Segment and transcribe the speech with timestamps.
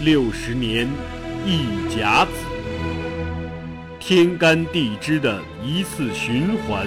[0.00, 0.86] 六十年
[1.46, 2.30] 一甲子，
[3.98, 6.86] 天干地支的一次循环，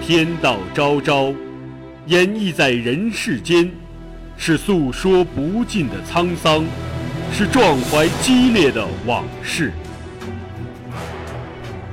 [0.00, 1.34] 天道昭昭，
[2.06, 3.68] 演绎在人世间，
[4.36, 6.64] 是诉说不尽的沧桑，
[7.32, 9.72] 是壮怀激烈的往事。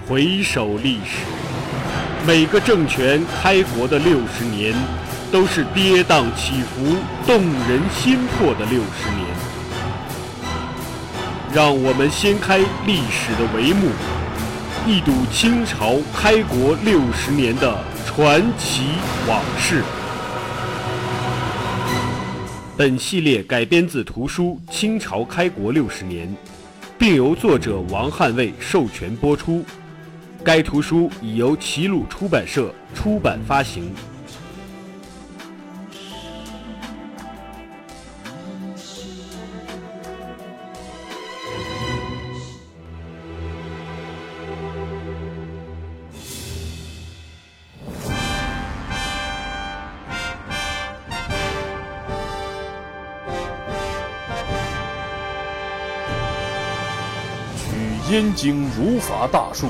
[0.07, 1.25] 回首历史，
[2.27, 4.75] 每个政权开国的六十年。
[5.35, 6.95] 都是跌宕起伏、
[7.27, 9.27] 动人心魄的六十年。
[11.53, 13.89] 让我们掀开历史的帷幕，
[14.87, 18.83] 一睹清朝开国六十年的传奇
[19.27, 19.83] 往事。
[22.77, 26.29] 本系列改编自图书《清朝开国六十年》，
[26.97, 29.65] 并由作者王汉卫授权播出。
[30.45, 33.93] 该图书已由齐鲁出版社出版发行。
[58.09, 59.69] 燕京儒法大树，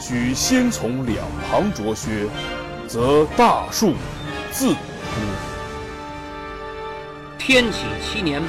[0.00, 1.18] 需先从两
[1.48, 2.26] 旁着靴，
[2.88, 3.94] 则大树
[4.50, 4.76] 自出。
[7.38, 8.42] 天启七年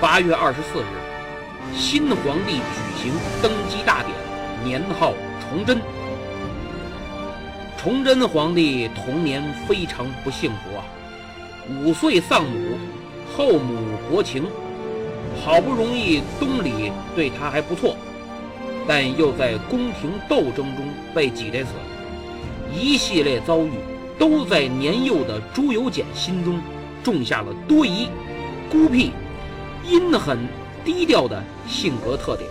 [0.00, 4.14] 八月二十四日，新皇帝举行登基大典，
[4.64, 5.80] 年号崇祯。
[7.76, 10.84] 崇祯皇帝童年非常不幸福啊，
[11.68, 12.78] 五岁丧母，
[13.36, 14.46] 后母薄情，
[15.44, 17.96] 好不容易东里对他还不错。
[18.86, 21.70] 但又在宫廷斗争中被挤兑死，
[22.74, 23.70] 一系列遭遇
[24.18, 26.60] 都在年幼的朱由检心中
[27.02, 28.08] 种下了多疑、
[28.70, 29.12] 孤僻、
[29.88, 30.38] 阴狠、
[30.84, 32.48] 低调的性格特点。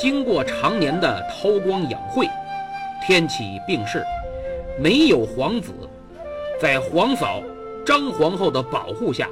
[0.00, 2.28] 经过常年的韬光养晦，
[3.06, 4.02] 天启病逝，
[4.80, 5.72] 没有皇子，
[6.60, 7.42] 在皇嫂
[7.84, 9.28] 张皇后的保护下，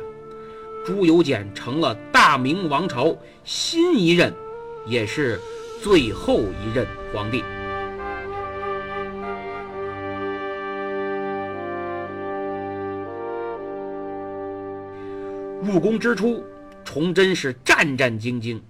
[0.84, 4.32] 朱由检成了大明王朝新一任。
[4.86, 5.40] 也是
[5.82, 7.42] 最后一任皇帝。
[15.62, 16.44] 入宫之初，
[16.84, 18.60] 崇祯是战战兢兢，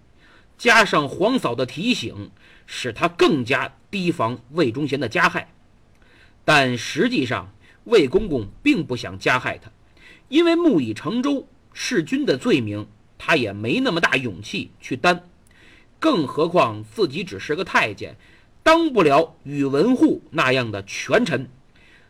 [0.56, 2.30] 加上皇嫂的提醒，
[2.64, 5.52] 使他更加提防魏忠贤的加害。
[6.44, 7.52] 但实际上，
[7.84, 9.70] 魏公公并不想加害他，
[10.28, 12.86] 因为木已成舟弑君的罪名，
[13.18, 15.28] 他也没那么大勇气去担。
[15.98, 18.16] 更何况自己只是个太监，
[18.62, 21.48] 当不了宇文护那样的权臣，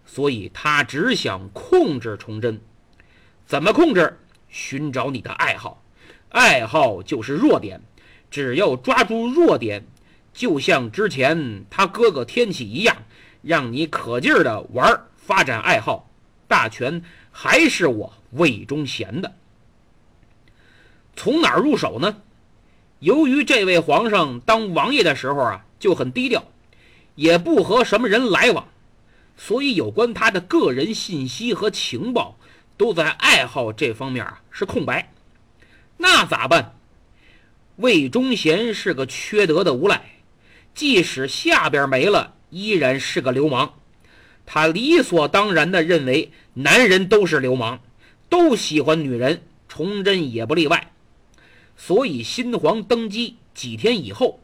[0.04, 2.60] 所以他只想控制崇祯。
[3.46, 4.18] 怎么控制？
[4.48, 5.82] 寻找你的爱好，
[6.30, 7.80] 爱好就是弱点，
[8.30, 9.84] 只要抓住弱点，
[10.32, 12.96] 就像之前他哥哥天启一样，
[13.42, 16.10] 让你可劲儿的玩，发展爱好。
[16.48, 17.02] 大权
[17.32, 19.34] 还是我魏忠贤的，
[21.16, 22.22] 从哪儿入手呢？
[23.00, 26.44] 由于这位皇上当王爷的时候啊就很低调，
[27.14, 28.68] 也不和什么人来往，
[29.36, 32.38] 所以有关他的个人信息和情报
[32.76, 35.12] 都在爱好这方面啊是空白。
[35.98, 36.74] 那咋办？
[37.76, 40.20] 魏忠贤是个缺德的无赖，
[40.74, 43.74] 即使下边没了，依然是个流氓。
[44.46, 47.80] 他理所当然地认为男人都是流氓，
[48.30, 50.92] 都喜欢女人，崇祯也不例外。
[51.76, 54.40] 所以，新皇登基几天以后，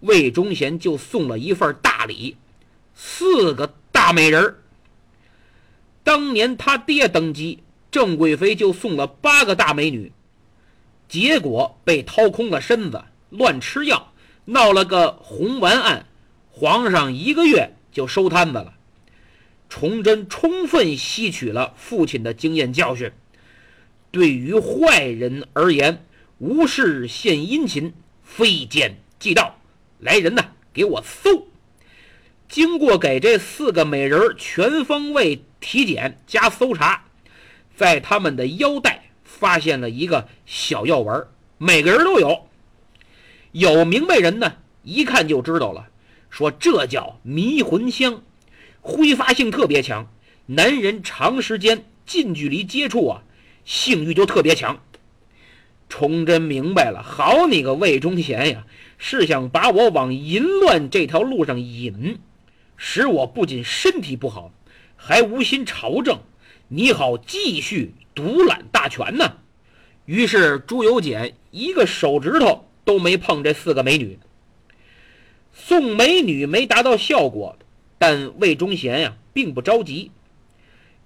[0.00, 2.36] 魏忠贤就送了一份大礼，
[2.94, 4.56] 四个大美人。
[6.04, 7.60] 当年他爹登基，
[7.90, 10.12] 郑贵妃就送了八个大美女，
[11.08, 14.12] 结果被掏空了身子，乱吃药，
[14.44, 16.06] 闹了个红丸案，
[16.50, 18.74] 皇上一个月就收摊子了。
[19.68, 23.10] 崇祯充分吸取了父亲的经验教训，
[24.12, 26.05] 对于坏人而言。
[26.38, 29.58] 无事献殷勤，非奸即盗。
[29.98, 30.44] 来人呐，
[30.74, 31.46] 给我搜！
[32.46, 37.04] 经过给这四个美人全方位体检加搜查，
[37.74, 42.46] 在他们的腰带发现了一个小药丸，每个人都有。
[43.52, 45.88] 有明白人呢，一看就知道了，
[46.28, 48.22] 说这叫迷魂香，
[48.82, 50.12] 挥发性特别强，
[50.44, 53.22] 男人长时间近距离接触啊，
[53.64, 54.78] 性欲就特别强。
[55.88, 58.64] 崇祯明白了，好你个魏忠贤呀，
[58.98, 62.18] 是想把我往淫乱这条路上引，
[62.76, 64.52] 使我不仅身体不好，
[64.96, 66.18] 还无心朝政，
[66.68, 69.38] 你好继续独揽大权呢。
[70.04, 74.18] 于是朱由检一个手指头都没碰这四个美女。
[75.52, 77.56] 送美女没达到效果，
[77.98, 80.10] 但魏忠贤呀并不着急。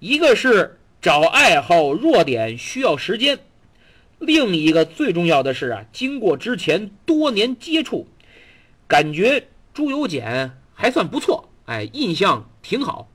[0.00, 3.38] 一个是找爱好弱点需要时间，
[4.20, 8.06] 另一个最重要的是啊，经过之前多年接触，
[8.87, 13.11] 感觉朱由检还算不错，哎，印象挺好。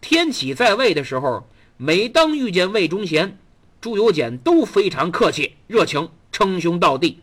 [0.00, 3.36] 天启在位的时候，每当遇见魏忠贤，
[3.80, 7.20] 朱由检都非常客气热情，称兄道弟，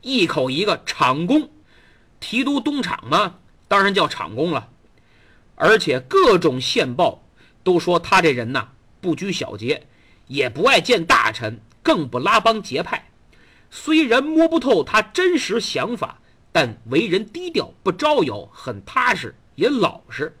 [0.00, 1.50] 一口一个厂公。
[2.18, 3.36] 提督东厂嘛，
[3.68, 4.70] 当然叫厂公了。
[5.54, 7.22] 而且各种线报
[7.62, 8.68] 都说他这人呐，
[9.02, 9.86] 不拘小节，
[10.28, 13.10] 也不爱见大臣，更不拉帮结派。
[13.70, 16.20] 虽然摸不透他真实想法，
[16.52, 20.36] 但为人低调，不招摇，很踏实，也老实。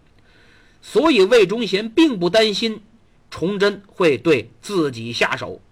[0.82, 2.82] 所以魏忠贤并不担心
[3.30, 5.62] 崇祯会对自己下手，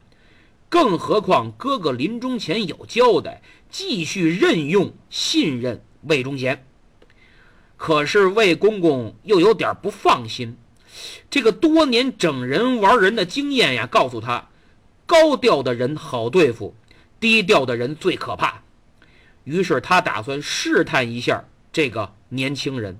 [0.70, 5.82] 更何况哥哥临终前有交代，继续任用信任。
[6.04, 6.64] 魏忠贤，
[7.76, 10.56] 可是魏公公又有点不放心。
[11.28, 14.48] 这个多年整人玩人的经验呀，告诉他，
[15.06, 16.74] 高调的人好对付，
[17.20, 18.60] 低调的人最可怕。
[19.44, 22.98] 于是他打算试探一下这个年轻人。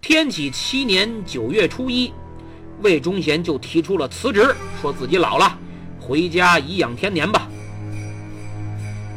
[0.00, 2.12] 天启七年九月初一，
[2.82, 5.56] 魏忠贤就提出了辞职，说自己老了，
[6.00, 7.48] 回家颐养天年吧。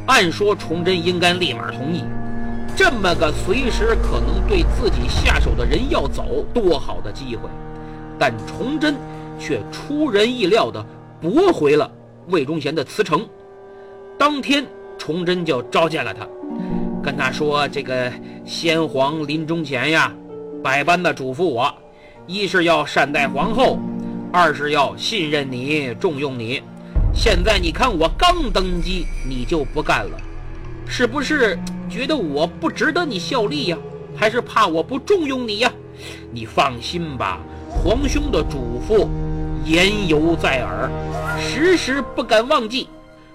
[0.06, 2.04] 按说崇祯应该立马同意。
[2.76, 7.48] 这么个随时可能对自己下手的人要走，多好的机会！
[8.18, 8.96] 但崇祯
[9.38, 10.84] 却出人意料的
[11.22, 11.88] 驳回了
[12.26, 13.24] 魏忠贤的辞呈。
[14.18, 14.66] 当天，
[14.98, 16.26] 崇祯就召见了他，
[17.00, 18.12] 跟他说：“这个
[18.44, 20.12] 先皇临终前呀，
[20.62, 21.72] 百般的嘱咐我，
[22.26, 23.78] 一是要善待皇后，
[24.32, 26.60] 二是要信任你、重用你。
[27.14, 30.18] 现在你看我刚登基，你就不干了。”
[30.84, 31.56] 是不是
[31.88, 33.78] 觉得我不值得你效力呀？
[34.16, 35.72] 还是怕我不重用你呀？
[36.32, 39.06] 你放心吧，皇兄的嘱咐
[39.64, 40.90] 言犹在耳，
[41.38, 42.88] 时时不敢忘记。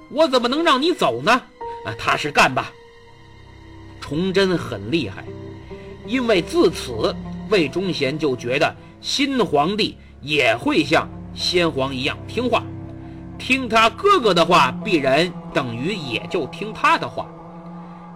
[0.09, 1.31] 我怎么能让你走呢？
[1.85, 2.71] 啊，踏实干吧。
[4.00, 5.24] 崇祯很厉害，
[6.06, 7.15] 因为自此
[7.50, 12.63] 魏忠贤就觉得新皇帝也会像先皇一样听话，
[13.38, 17.27] 听他哥哥的话，必然等于也就听他的话。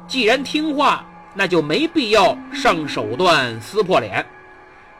[0.07, 4.25] 既然听话，那就没必要上手段撕破脸。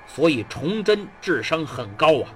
[0.07, 2.28] 所以崇祯智商很高啊，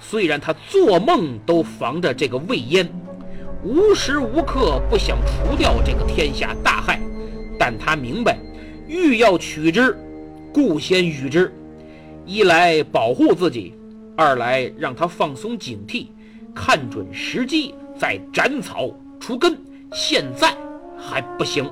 [0.00, 2.88] 虽然他做梦都防着这个魏延，
[3.64, 7.00] 无时无刻不想除掉这个天下大害，
[7.58, 8.38] 但他明白，
[8.86, 9.96] 欲要取之，
[10.52, 11.52] 故先予之。
[12.24, 13.74] 一来保护自己，
[14.16, 16.06] 二来让他放松警惕，
[16.54, 19.58] 看准时机再斩草除根。
[19.92, 20.54] 现在
[20.98, 21.68] 还不行。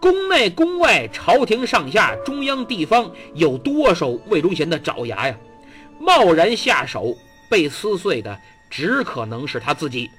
[0.00, 5.36] 宫内宫外，朝廷上下，中央地方，有多少魏忠贤的爪牙呀？
[6.00, 7.14] 贸然下手，
[7.50, 10.10] 被撕碎的只可能是他自己。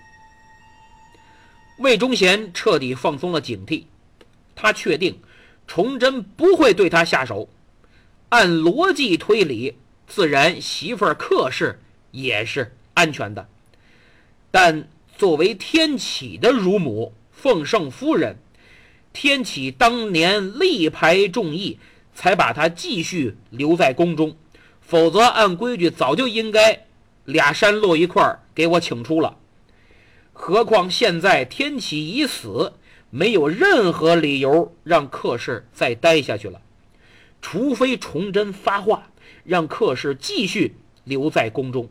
[1.78, 3.86] 魏忠贤彻底放松了警惕，
[4.56, 5.20] 他确定
[5.66, 7.50] 崇祯不会对他下手。
[8.30, 9.76] 按逻辑推理，
[10.08, 11.80] 自然媳妇儿客氏
[12.12, 13.50] 也是安全的。
[14.52, 18.38] 但作为天启的乳母，奉圣夫人。
[19.14, 21.80] 天启当年力排众议，
[22.14, 24.38] 才把她继续留在宫中，
[24.92, 26.86] 否则按规矩早就应该
[27.24, 29.38] 俩山落一块儿给我请出了。
[30.34, 32.74] 何况现在天启已死，
[33.10, 36.60] 没有任何理由让客氏再待下去了，
[37.42, 39.08] 除非崇祯发话
[39.46, 41.88] 让客氏继续留在宫中。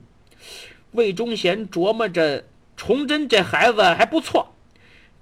[0.90, 2.44] 魏忠贤琢磨着，
[2.76, 4.54] 崇祯这孩子还不错。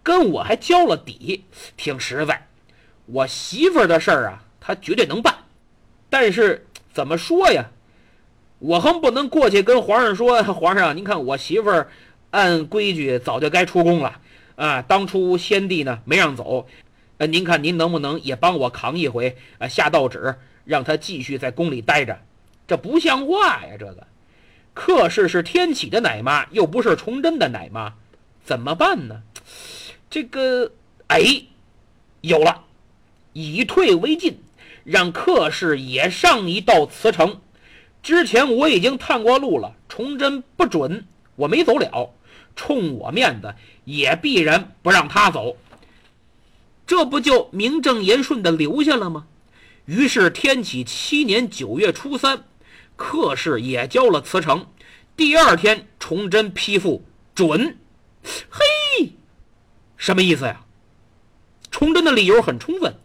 [0.03, 1.45] 跟我还交了底，
[1.77, 2.49] 挺实在。
[3.07, 5.33] 我媳妇的事儿啊，他绝对能办。
[6.11, 6.67] 但是
[6.99, 7.71] 怎么说呀？
[8.59, 11.93] 我横不能过去跟皇上说：“皇上，您看我媳妇儿
[12.33, 14.21] 按规矩早就该出宫了
[14.57, 16.67] 啊，当初先帝呢没让走。
[17.19, 19.69] 呃，您看您能不能也帮我扛一回啊？
[19.69, 22.19] 下道旨让她继续在宫里待着，
[22.67, 23.77] 这不像话呀！
[23.79, 24.05] 这个
[24.75, 27.95] 客氏是天启的奶妈，又不是崇祯的奶妈，
[28.45, 29.23] 怎么办呢？”
[30.11, 30.73] 这个
[31.07, 31.23] 哎，
[32.23, 32.65] 有了，
[33.35, 34.41] 以退为进，
[34.89, 37.43] 让客氏也上一道辞呈。
[38.03, 42.15] 之前我已经探过路了，崇祯不准，我没走了，
[42.57, 43.55] 冲我面子
[43.85, 45.59] 也必然不让他走。
[46.87, 49.27] 这不就名正言顺的留下了吗？
[49.85, 52.45] 于是天启七年九月初三，
[52.97, 54.69] 客氏也交了辞呈。
[55.15, 57.05] 第二天，崇祯批复
[57.35, 57.77] 准
[58.49, 59.13] 嘿，
[59.99, 60.65] 什么意思呀？
[61.71, 62.99] 崇祯的理由很充分，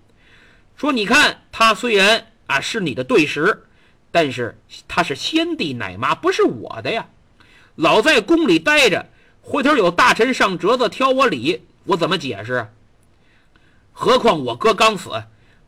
[0.83, 3.63] 说你看他虽然啊是你的对食，
[4.11, 7.07] 但是他是先帝奶妈，不是我的呀。
[7.75, 9.07] 老在宫里待着，
[9.39, 12.67] 回头有大臣上折子挑我理，我怎么解释？
[13.93, 15.23] 何况我哥刚死，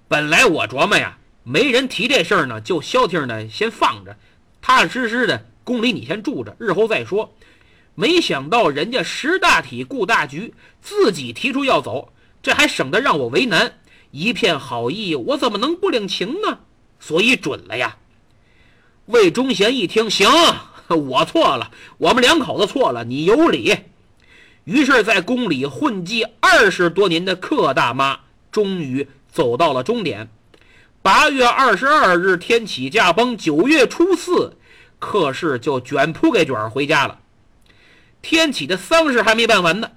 [0.09, 4.17] 本来我琢磨呀，没人提这事儿呢，就消停的先放着，
[4.61, 7.33] 踏踏实实的宫里你先住着，日后再说。
[7.93, 12.11] 没想到人家识大体顾大局，自己提出要走，
[12.43, 13.79] 这还省得让我为难。
[14.15, 16.59] 一片好意，我怎么能不领情呢？
[17.01, 17.97] 所以准了呀。
[19.07, 20.29] 魏忠贤一听，行。
[20.87, 23.75] 我错了，我们两口子错了，你有理。
[24.63, 28.21] 于是，在宫里混迹二十多年的客大妈，
[28.53, 30.29] 终于走到了终点。
[31.01, 34.55] 八月二十二日，天启驾崩，九月初四，
[34.97, 37.19] 客氏就卷铺盖卷回家了。
[38.21, 39.91] 天启的丧事还没办完呢，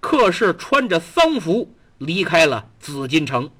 [0.00, 3.50] 客氏穿着丧服离开了紫禁城。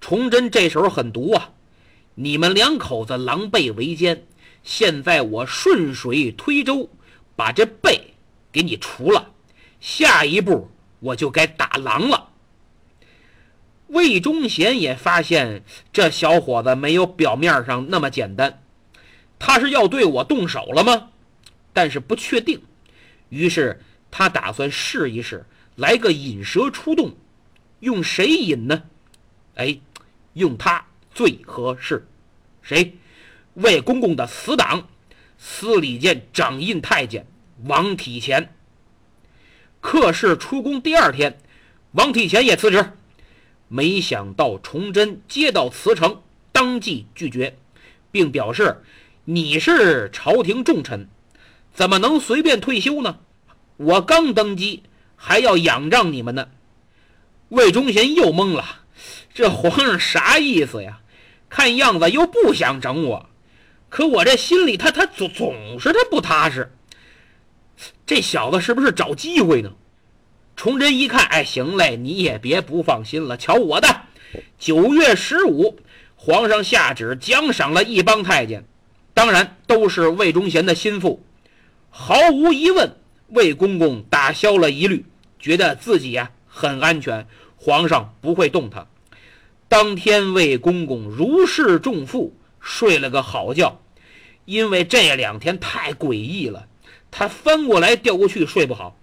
[0.00, 1.50] 崇祯这时候很毒啊，
[2.14, 4.26] 你们两口子狼狈为奸。
[4.62, 6.90] 现在我顺水推舟，
[7.34, 8.14] 把这背
[8.50, 9.30] 给你除了，
[9.80, 12.30] 下一步我就该打狼了。
[13.88, 18.60] 魏忠贤也发现这小伙子没有表面上那么简单，
[19.38, 21.10] 他是要对我动手了吗？
[21.72, 22.62] 但是不确定，
[23.28, 23.80] 于是
[24.10, 27.14] 他打算试一试，来个引蛇出洞。
[27.80, 28.82] 用谁引呢？
[29.54, 29.78] 哎，
[30.32, 32.06] 用他最合适。
[32.62, 32.96] 谁？
[33.54, 34.88] 魏公公的死党，
[35.38, 37.26] 司礼监掌印太监
[37.64, 38.52] 王体乾。
[39.80, 41.38] 客氏出宫第二天，
[41.92, 42.92] 王体乾也辞职。
[43.68, 47.56] 没想到崇祯接到辞呈，当即拒绝，
[48.10, 48.82] 并表示
[49.24, 51.08] ：“你是朝廷重臣，
[51.72, 53.18] 怎么能随便退休呢？
[53.76, 54.82] 我刚登基，
[55.16, 56.48] 还要仰仗你们呢。”
[57.50, 58.82] 魏忠贤又懵了，
[59.32, 61.00] 这皇上啥意思呀？
[61.48, 63.28] 看样子又不想整我。
[63.88, 66.72] 可我这心里，他他总总是他不踏实。
[68.04, 69.72] 这小子是不是找机会呢？
[70.56, 73.36] 崇祯一看，哎，行嘞，你也别不放心了。
[73.36, 74.02] 瞧我的，
[74.58, 75.78] 九月十五，
[76.16, 78.64] 皇上下旨奖赏了一帮太监，
[79.14, 81.24] 当然都是魏忠贤的心腹。
[81.90, 82.96] 毫无疑问，
[83.28, 85.04] 魏公公打消了疑虑，
[85.38, 88.86] 觉得自己呀很安全，皇上不会动他。
[89.68, 92.34] 当天，魏公公如释重负。
[92.68, 93.80] 睡了个好觉，
[94.44, 96.66] 因为这两天太诡异了，
[97.12, 98.98] 他翻过来调过去睡不好。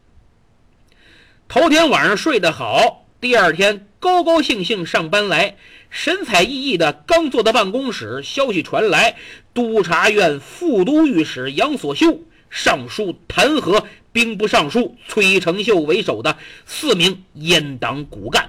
[1.48, 5.56] 头天晚上睡得好，第二天高高兴兴上班来，
[5.90, 6.92] 神采奕奕的。
[7.08, 9.16] 刚坐到办公室，消息传来，
[9.54, 18.48] 督察院副都御史杨所修上书弹劾兵部尚书崔成秀为首的四名阉党骨干。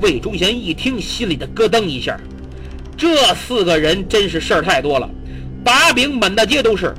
[0.00, 2.16] 魏忠贤一听，心里的咯噔一下。
[2.96, 5.10] 这四个人真是事儿太多了，
[5.64, 6.94] 把柄满大街都是，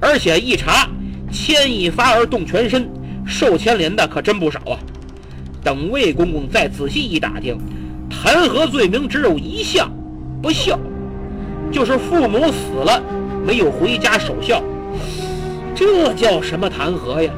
[0.00, 0.86] 而且一查，
[1.32, 2.86] 牵一发而动全身，
[3.26, 4.78] 受牵连的可真不少啊。
[5.64, 7.56] 等魏公公再仔细一打听，
[8.10, 9.90] 弹劾罪名只有一项，
[10.42, 10.78] 不孝，
[11.72, 13.02] 就是父母死了
[13.46, 14.62] 没有回家守孝。
[15.74, 17.32] 这叫什么弹劾呀？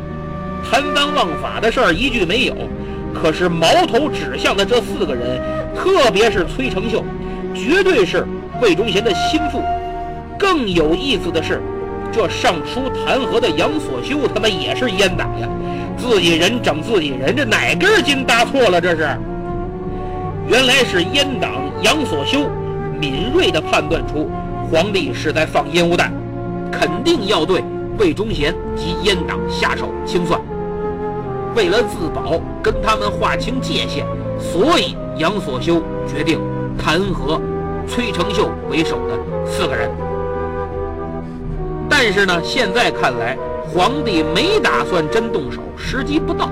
[0.69, 2.55] 贪赃枉法的事儿一句没有，
[3.13, 5.41] 可是矛头指向的这四个人，
[5.77, 7.05] 特别是崔成秀。
[7.55, 8.27] 绝对是
[8.61, 9.63] 魏忠贤的心腹。
[10.39, 11.63] 更有意思的是，
[12.11, 15.49] 这上书弹劾的杨所修，他妈也是阉党呀！
[15.97, 18.81] 自己人整自己人，这哪根筋搭错了？
[18.81, 19.09] 这是，
[20.49, 22.51] 原来是阉党杨所修
[22.99, 24.29] 敏锐地判断出
[24.69, 26.13] 皇帝是在放烟雾弹，
[26.73, 27.63] 肯定要对
[27.99, 30.41] 魏忠贤及阉党下手清算。
[31.55, 34.05] 为了自保，跟他们划清界限，
[34.39, 36.41] 所以杨所修决定。
[36.77, 37.41] 弹劾
[37.87, 39.89] 崔成秀为首的四个人，
[41.89, 43.39] 但是呢，现在看来
[43.73, 46.51] 皇帝没打算真动手，时机不到，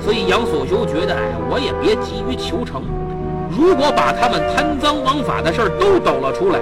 [0.00, 1.20] 所以杨所修觉得，哎，
[1.50, 2.82] 我也别急于求成。
[3.50, 6.58] 如果把他们贪赃枉法的事儿都抖了出来，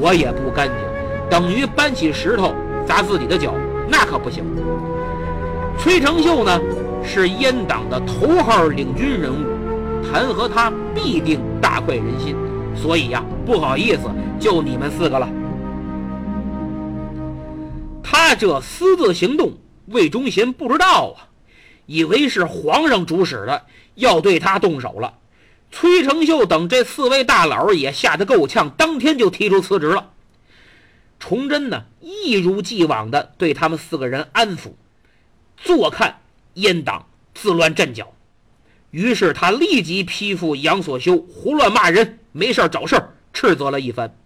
[0.00, 0.76] 我也不干净，
[1.30, 2.52] 等于搬起石头
[2.86, 3.52] 砸自己的脚，
[3.88, 4.44] 那可不行。
[5.78, 6.60] 崔成秀呢，
[7.04, 9.56] 是阉党的头号领军人物。
[10.08, 12.36] 弹劾他必定大快人心，
[12.76, 14.02] 所以呀，不好意思，
[14.38, 15.28] 就你们四个了。
[18.02, 19.52] 他这私自行动，
[19.86, 21.26] 魏忠贤不知道啊，
[21.86, 23.62] 以为是皇上主使的，
[23.96, 25.12] 要对他动手了。
[25.72, 30.10] 崔成秀等这四位大佬也吓得够呛，当天就提出辞职了。
[31.18, 34.72] 崇祯呢，一如既往的对他们四个人安抚，
[35.56, 36.20] 坐看
[36.54, 38.12] 阉党自乱阵脚。
[38.90, 44.16] 于是他立即批复杨所修胡乱骂人，没事找事儿，斥责了一番。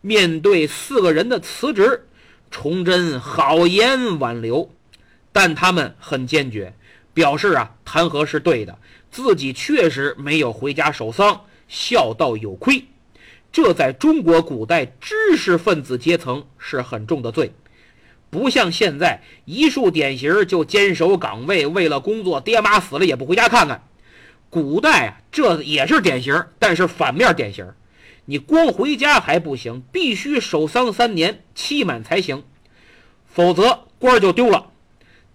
[0.00, 2.06] 面对四个人的辞职，
[2.50, 4.70] 崇祯好言挽留，
[5.32, 6.74] 但他们很坚决，
[7.12, 8.78] 表示啊弹劾是对的，
[9.10, 12.84] 自己确实没有回家守丧，孝道有亏。
[13.54, 17.52] 这在中国古代知识分子阶层是很重的罪，
[18.28, 23.86] 不像现在一树典型就坚守岗位，为了工作爹妈死了也不回家看看。
[24.50, 27.72] 古代啊，这也是典型，但是反面典型。
[28.24, 32.42] 你光回家还不行，必须守丧三年，期满才行，
[33.24, 34.72] 否则官就丢了。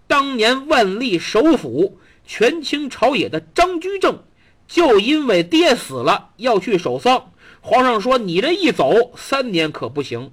[0.06, 4.22] 当年万历首辅、权倾朝野的张居正，
[4.68, 7.29] 就因为爹死了要去守丧。
[7.62, 10.32] 皇上说：“你这一走三年可不行，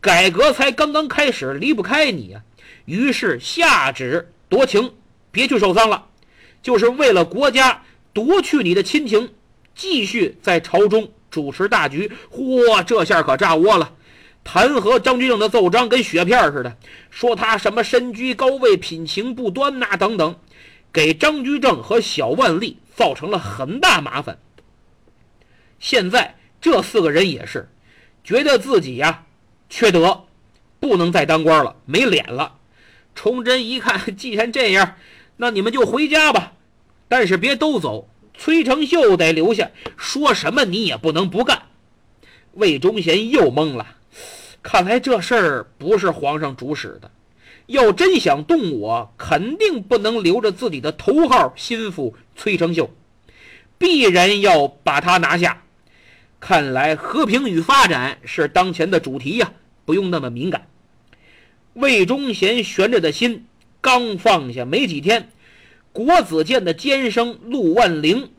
[0.00, 2.42] 改革才刚刚开始，离不开你呀。”
[2.84, 4.92] 于是下旨夺情，
[5.32, 6.06] 别去守丧了，
[6.62, 9.32] 就是为了国家夺去你的亲情，
[9.74, 12.12] 继续在朝中主持大局。
[12.30, 13.94] 嚯，这下可炸窝了！
[14.44, 16.76] 弹劾张居正的奏章跟雪片似的，
[17.10, 20.36] 说他什么身居高位，品行不端呐等等，
[20.92, 24.38] 给张居正和小万历造成了很大麻烦。
[25.80, 26.36] 现在。
[26.60, 27.68] 这四个人也是，
[28.24, 29.24] 觉得自己呀
[29.68, 30.24] 缺德，
[30.80, 32.54] 不能再当官了，没脸了。
[33.14, 34.96] 崇祯一看， 既然这样，
[35.36, 36.52] 那你们就回家吧，
[37.08, 41.62] 但是别都走，崔成秀得留下，说什么你也不能不干。
[42.52, 43.86] 魏忠贤又懵了，
[44.62, 47.10] 看来这事儿不是皇上主使的，
[47.66, 52.90] 要真想动我，肯定不能留着自己的头号心腹崔成秀，
[53.78, 55.62] 必然要把他拿下。
[56.48, 59.52] 看来和平与发展是当前的主题呀，
[59.84, 60.68] 不用那么敏感。
[61.72, 63.46] 魏忠贤悬着的心
[63.80, 65.28] 刚放下没几天，
[65.90, 68.30] 国子监的监生陆万龄，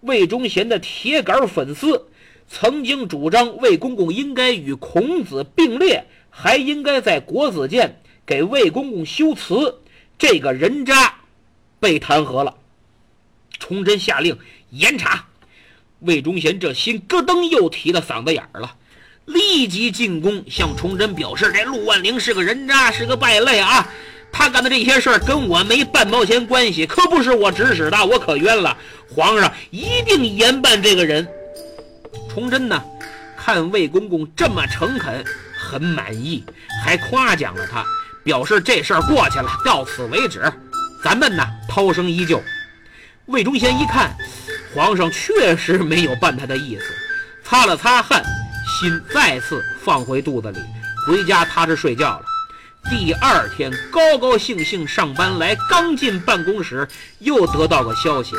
[0.00, 2.08] 魏忠贤的铁杆粉丝，
[2.48, 9.78] 曾经主张魏公公应该与孔子并列，还应该在国子监给魏公公修祠。
[10.18, 11.14] 这个人渣
[11.78, 12.56] 被弹劾了，
[13.60, 14.36] 崇祯下令
[14.70, 15.28] 严查。
[16.02, 18.74] 魏忠贤这心咯噔又提到嗓子眼儿了，
[19.24, 23.88] 立即进宫向崇祯表示：“这陆万龄是个人渣，是个败类啊！
[24.32, 28.76] 他干的这些事儿跟我没半毛钱关系，可不是我指使的，我可冤了！
[29.14, 31.26] 皇上一定严办这个人。”
[32.28, 32.82] 崇祯呢，
[33.36, 35.24] 看魏公公这么诚恳，
[35.56, 36.42] 很满意，
[36.84, 37.84] 还夸奖了他，
[38.24, 40.52] 表示这事儿过去了，到此为止，
[41.04, 42.42] 咱们呢涛声依旧。
[43.26, 44.16] 魏忠贤一看。
[44.74, 46.84] 皇上确实没有办他的意思，
[47.44, 48.22] 擦了擦汗，
[48.66, 50.58] 心再次放回肚子里，
[51.06, 52.24] 回家踏实睡觉了。
[52.90, 58.34] 第二天高高兴兴上班来，刚进办公室，又得到个消息，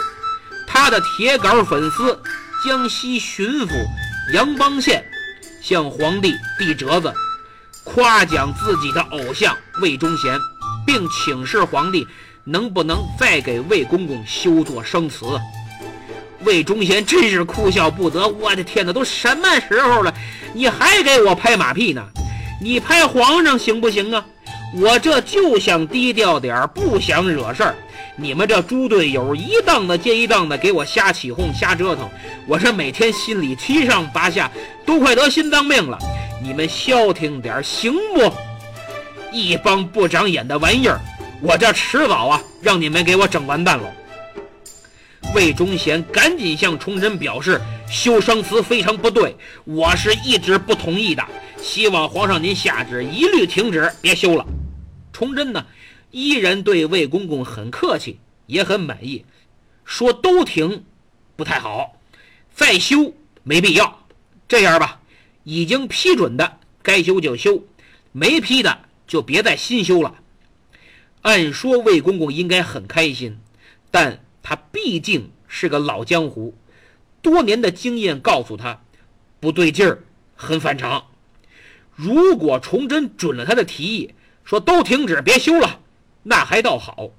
[0.67, 2.19] 他的铁杆粉丝
[2.65, 3.71] 江西巡抚
[4.33, 5.05] 杨邦宪
[5.61, 7.13] 向皇帝递折子，
[7.83, 10.37] 夸奖自己的偶像魏忠贤，
[10.85, 12.07] 并请示皇帝
[12.43, 15.25] 能不能再给魏公公修座生祠。
[16.45, 20.13] 魏忠贤真是哭笑不得，我的天哪，都什么时候了，
[20.53, 22.03] 你还给我拍马屁呢？
[22.61, 24.25] 你拍皇上行不行啊？
[24.75, 27.75] 我这就想低调点不想惹事儿。
[28.15, 32.07] 你们这猪队友一档子接一档子给我瞎起哄、瞎折腾，
[32.47, 34.51] 我这每天心里七上八下，
[34.85, 35.97] 都快得心脏病了。
[36.43, 38.31] 你们消停点行不？
[39.31, 40.99] 一帮不长眼的玩意儿，
[41.41, 43.91] 我这迟早啊，让你们给我整完蛋了。
[45.33, 47.59] 魏忠贤赶紧向崇祯表示，
[47.89, 51.25] 修生祠非常不对，我是一直不同意的，
[51.57, 54.45] 希望皇上您下旨一律停止，别修了。
[55.11, 55.65] 崇祯呢，
[56.11, 59.25] 依然对魏公公很客气，也很满意，
[59.85, 60.83] 说都停
[61.35, 61.97] 不太好，
[62.53, 64.05] 再修没必要。
[64.47, 65.01] 这样吧，
[65.43, 67.63] 已经批准的该修就修，
[68.11, 70.15] 没批的就别再新修了。
[71.23, 73.39] 按说魏公公应该很开心，
[73.89, 74.19] 但。
[74.43, 76.53] 他毕竟是个老江湖，
[77.21, 78.83] 多年的经验告诉他
[79.39, 80.03] 不对劲儿，
[80.35, 81.07] 很反常。
[81.95, 85.79] 如果崇祯准了他的提议，说都停止，别修了，
[86.23, 87.11] 那还倒好，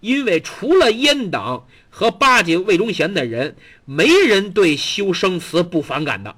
[0.00, 6.36] 因为除了阉党和巴结魏忠贤的人，没人对修生祠不反感的。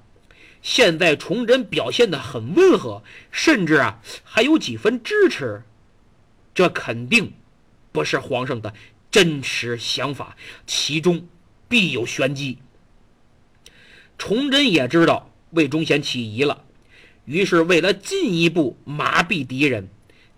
[0.62, 5.62] 现在崇祯表现得很温和，甚至啊还有几分支持，
[6.54, 7.34] 这肯定
[7.92, 8.72] 不是皇上的。
[9.14, 11.28] 真实想法，其中
[11.68, 12.58] 必有玄机。
[14.18, 16.64] 崇祯也知道魏忠贤起疑了，
[17.24, 19.88] 于是为了进一步麻痹敌人，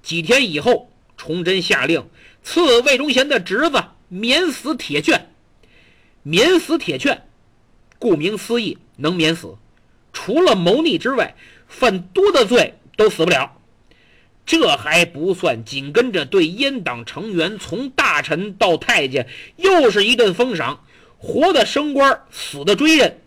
[0.02, 2.06] 几天以后，崇祯下令
[2.42, 5.30] 赐魏忠贤的侄子免死铁券。
[6.22, 7.26] 免死铁券，
[7.98, 9.56] 顾名思义，能免死。
[10.12, 11.34] 除了谋逆之外，
[11.66, 13.55] 犯多的罪都死不了。
[14.46, 20.84] 这还不算，紧跟着对阉党成员从大臣到太监又是一顿封赏，
[21.18, 23.18] 活的升官，死的追认。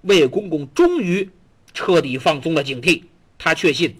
[0.00, 1.30] 魏公公终于
[1.74, 3.02] 彻底放松了警惕，
[3.38, 3.98] 他确信，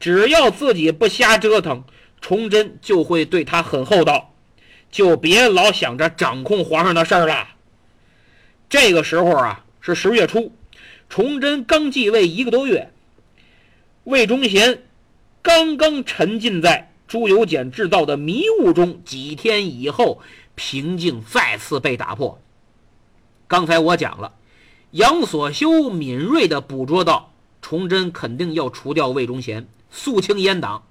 [0.00, 1.84] 只要自己不瞎折腾，
[2.20, 4.34] 崇祯就会对他很厚道，
[4.90, 7.48] 就别老想着掌控皇上的事儿了。
[8.68, 10.52] 这个时候啊，是十月初，
[11.08, 12.90] 崇祯刚继位一个多月，
[14.04, 14.82] 魏忠贤
[15.44, 20.22] 刚刚沉浸在朱由检制造的迷雾中，几天以后，
[20.54, 22.40] 平静再次被打破。
[23.46, 24.36] 刚才我讲了，
[24.92, 30.84] 杨所修敏锐地捕捉到崇祯肯定要除掉魏忠贤，肃清阉党，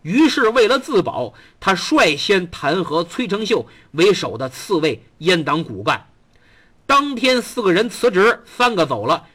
[0.00, 6.06] 于是为了自保，他率先弹劾崔成秀为首的刺猬阉党骨干。
[6.86, 9.26] 当天四个人辞职，三个走了，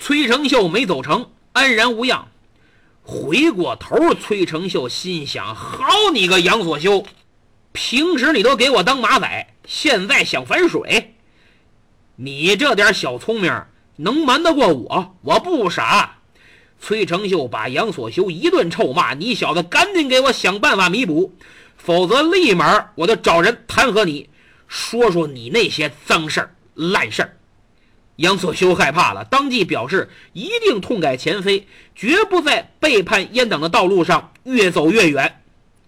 [0.00, 2.26] 崔成秀没走成，安然无恙。
[3.02, 7.04] 回过头，崔成秀心想：好你个杨所修，
[7.72, 11.14] 平时你都给我当马仔，现在想反水？
[12.16, 13.64] 你这点小聪明
[13.96, 15.16] 能瞒得过我？
[15.22, 16.18] 我不傻。
[16.80, 21.34] 崔成秀把杨所修一顿臭骂：“你小子赶紧给我想办法弥补，
[21.76, 24.30] 否则立马我就找人弹劾你，
[24.66, 27.36] 说说你那些脏事儿。”烂事儿，
[28.20, 35.40] 杨所修害怕了，当即表示一定痛改前非，绝不在背叛阉党的道路上越走越远。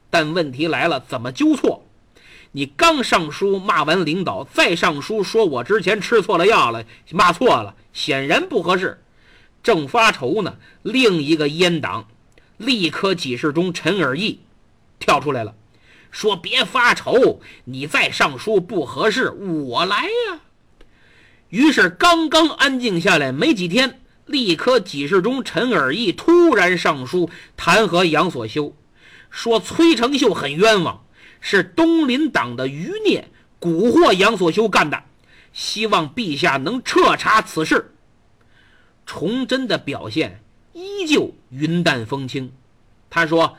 [0.09, 1.85] 但问题来了，怎么纠错？
[2.53, 9.03] 你刚上书骂完领导，再上书说我之前吃错了药了，骂错了，显然不合适。
[9.63, 12.09] 正发愁呢，另一个阉党
[12.57, 14.41] 立科给事中陈尔义
[14.99, 15.55] 跳出来了，
[16.11, 20.41] 说别发愁，你再上书不合适，我来呀。
[21.53, 28.75] 于是，刚刚安静下来没几天，立科给事中陈尔义突然上书弹劾杨所修，
[29.29, 31.05] 说崔成秀很冤枉，
[31.43, 33.29] 是东林党的余孽
[33.61, 35.03] 蛊惑杨所修干的，
[35.53, 37.93] 希望陛下能彻查此事。
[39.05, 40.41] 崇祯的表现
[40.73, 42.51] 依旧云淡风轻，
[43.11, 43.59] 他说：“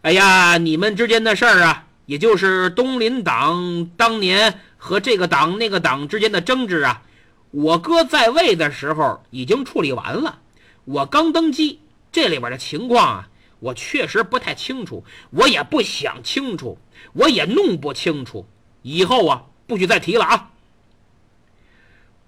[0.00, 7.02] 哎呀，你们之间的事儿啊，也就是东林党当年和这个党那个党之间的争执啊。”
[7.50, 10.40] 我哥在位的时候已经处理完了，
[10.84, 11.80] 我刚登基，
[12.12, 13.28] 这里边的情况啊，
[13.60, 16.78] 我确实不太清楚，我也不想清楚，
[17.14, 18.46] 我也弄不清楚，
[18.82, 20.50] 以后啊，不许再提了啊。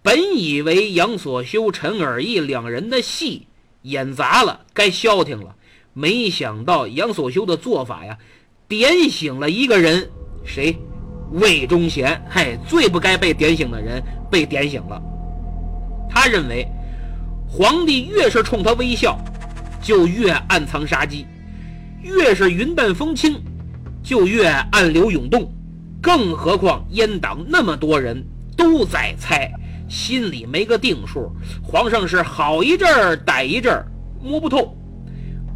[0.03, 3.47] 本以为杨所修、陈尔义两人的戏
[3.83, 5.55] 演砸了，该消停了，
[5.93, 8.17] 没想到杨所修的做法呀，
[8.67, 10.11] 点醒了一个人，
[10.47, 10.79] 谁？
[11.33, 12.27] 魏忠贤。
[12.29, 15.01] 嘿，最不该被点醒的人被点醒了。
[16.21, 16.69] 他认为，
[17.49, 19.19] 皇帝越是冲他微笑，
[19.81, 21.25] 就越暗藏杀机；
[22.03, 23.41] 越是云淡风轻，
[24.03, 25.51] 就越暗流涌动。
[25.99, 28.23] 更何况阉党那么多人
[28.55, 29.51] 都在猜，
[29.89, 31.33] 心里没个定数。
[31.63, 33.87] 皇上是好一阵儿歹一阵儿，
[34.23, 34.77] 摸不透。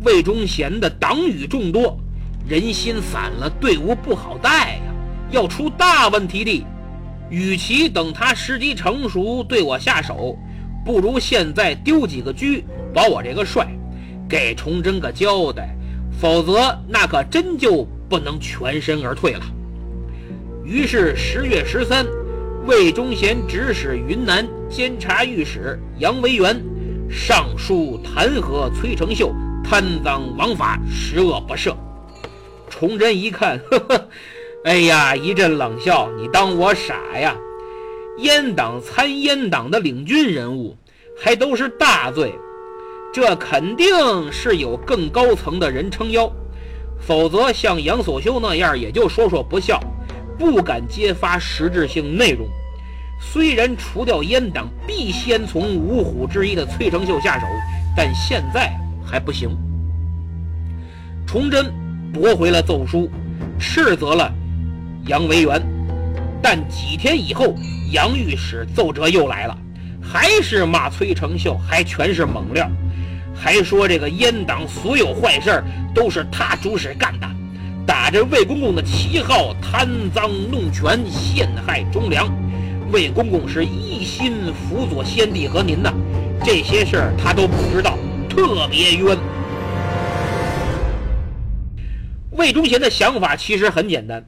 [0.02, 1.94] 魏忠贤的党羽众多，
[2.48, 4.94] 人心散了，队伍不好带呀，
[5.30, 6.64] 要出大问题的。
[7.30, 10.38] 与其等他时机成熟对我下手，
[10.84, 12.44] 不如现在丢几个车
[12.92, 13.66] 保我这个帅，
[14.28, 15.74] 给崇祯个交代，
[16.20, 19.40] 否则那可真就不能全身而退了。
[20.64, 22.06] 于是十月十三，
[22.66, 26.62] 魏忠贤指使云南监察御史杨维元
[27.10, 29.32] 上书弹劾崔成秀
[29.64, 31.74] 贪赃枉法，十恶不赦。
[32.68, 34.08] 崇祯一看，呵呵。
[34.64, 37.36] 哎呀，一阵冷笑，你当我傻呀？
[38.18, 40.76] 阉党参阉党的领军人物，
[41.18, 42.32] 还都是大罪，
[43.12, 43.86] 这肯定
[44.30, 46.30] 是有更高层的人撑腰，
[47.00, 49.80] 否则像杨所修那样，也就说说不笑，
[50.38, 52.46] 不敢揭发实质性内容。
[53.20, 57.46] 虽然除掉阉党必先从五虎之一的崔成秀下手，
[57.96, 58.72] 但现在
[59.04, 59.50] 还不行。
[61.26, 61.72] 崇祯
[62.12, 63.10] 驳回了奏书，
[63.58, 64.32] 斥责了。
[65.06, 65.60] 杨维元，
[66.44, 67.54] 但几天以后，
[67.90, 69.56] 杨御史奏折又来了，
[70.02, 72.70] 还是骂崔成秀，还全是猛料，
[73.34, 77.26] 还说这个阉党所有坏事都是他主使干的，
[77.86, 82.30] 打着魏公公的旗号贪赃弄权，陷害忠良，
[82.92, 85.94] 魏公公是一心辅佐先帝和您呐，
[86.44, 87.96] 这些事儿他都不知道，
[88.28, 89.16] 特别冤。
[92.32, 94.22] 魏忠贤的想法其实很简单。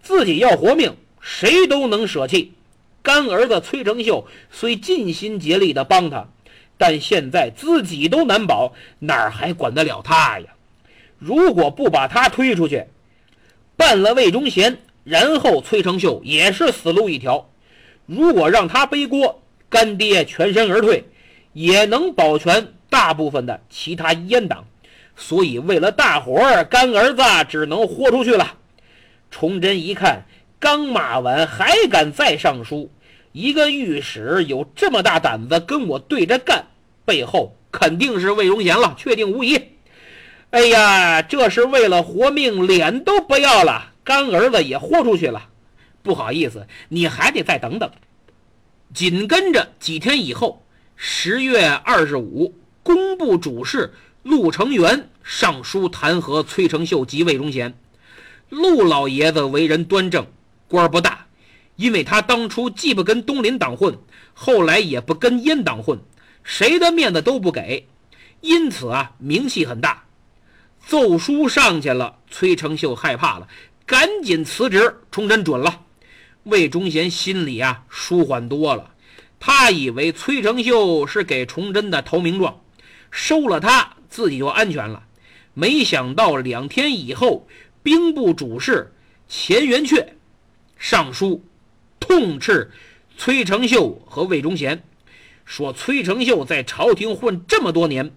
[0.00, 2.52] 自己要活命，谁都能舍弃。
[3.02, 6.28] 干儿子崔成秀虽尽心竭力的帮他，
[6.76, 10.46] 但现在自己都难保，哪儿还管得了他呀？
[11.18, 12.84] 如果不把他推出去，
[13.76, 17.48] 办了魏忠贤，然后崔成秀也是死路一条。
[18.06, 21.04] 如果让他背锅，干爹全身而退，
[21.52, 24.64] 也能保全大部分的其他阉党。
[25.16, 28.54] 所以为了大伙儿，干儿子只能豁出去了。
[29.30, 30.22] 崇祯一看，
[30.60, 32.90] 刚骂完还敢再上书，
[33.32, 36.66] 一个御史有这么大胆子跟我对着干，
[37.04, 39.60] 背后肯定是魏忠贤了，确定无疑。
[40.50, 45.48] 哎呀，这是为了活命，脸都不要了，干儿子也豁出去了。
[46.02, 47.90] 不好意思，你还得再等等。
[48.94, 50.64] 紧跟着几天以后，
[50.96, 53.92] 十月二十五，工部主事
[54.22, 57.74] 陆承元上书弹劾崔成秀及魏忠贤。
[58.48, 60.26] 陆老爷子为人端正，
[60.68, 61.26] 官不大，
[61.76, 63.98] 因为他当初既不跟东林党混，
[64.34, 65.98] 后来也不跟阉党混，
[66.44, 67.88] 谁的面子都不给，
[68.42, 70.04] 因此啊，名气很大。
[70.86, 73.48] 奏书上去了，崔成秀害怕了，
[73.86, 74.94] 赶紧辞职。
[75.10, 75.80] 崇祯准了，
[76.44, 78.90] 魏忠贤心里啊舒缓多了。
[79.40, 82.60] 他以为崔成秀是给崇祯的投名状，
[83.10, 85.04] 收了他自己就安全了。
[85.54, 87.48] 没想到两天以后。
[87.80, 88.92] 兵部主事
[89.28, 90.04] 钱元阙
[90.78, 91.44] 上书
[91.98, 92.70] 痛斥
[93.16, 94.82] 崔成秀和魏忠贤，
[95.44, 98.12] 说崔成秀在朝廷混这么多年，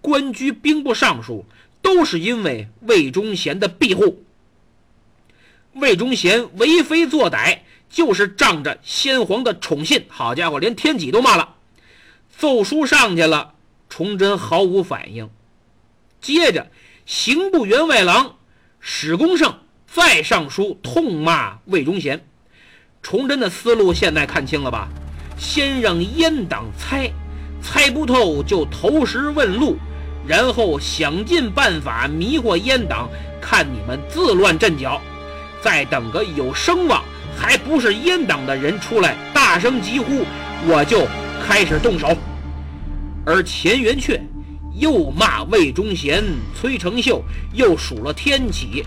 [0.00, 1.46] 官居兵部尚书，
[1.80, 4.22] 都是因为魏忠贤的庇护。
[5.72, 10.04] 魏忠贤为非作歹，就是仗着先皇的宠信。
[10.08, 11.56] 好家伙，连天启都骂了。
[12.36, 13.54] 奏书上去了，
[13.88, 15.30] 崇祯毫无反应。
[16.20, 16.70] 接着，
[17.06, 18.36] 刑部员外郎。
[18.86, 19.60] 史公胜
[19.94, 22.20] 再上书痛骂魏忠贤，
[23.00, 24.88] 崇祯的思路现在看清了吧？
[25.38, 27.08] 先让阉党猜，
[27.62, 29.76] 猜不透就投石问路，
[30.26, 33.08] 然后想尽办法迷惑阉党，
[33.40, 35.00] 看你们自乱阵脚。
[35.60, 37.04] 再等个有声望
[37.38, 40.24] 还不是阉党的人出来大声疾呼，
[40.66, 41.06] 我就
[41.46, 42.16] 开始动手。
[43.24, 44.20] 而钱元阙。
[44.76, 48.84] 又骂魏忠贤、崔成秀，又数了天启，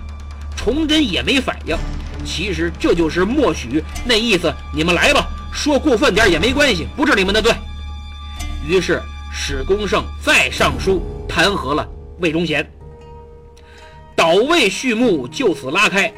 [0.58, 1.78] 崇祯也没反应。
[2.26, 7.54] 其实这就是默许，那意思你们来吧，说过分点也没关系，不治你们的罪。
[8.68, 11.88] 于是史公胜再上书弹劾了
[12.20, 12.70] 魏忠贤，
[14.14, 16.12] 倒魏序幕就此拉开。